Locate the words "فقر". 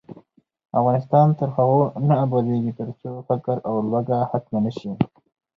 3.27-3.57